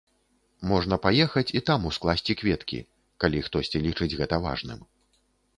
Можна 0.71 0.95
паехаць 1.03 1.53
і 1.59 1.61
там 1.67 1.85
ускласці 1.91 2.37
кветкі, 2.41 2.79
калі 3.25 3.45
хтосьці 3.49 3.83
лічыць 3.85 4.11
гэта 4.23 4.35
важным. 4.49 4.79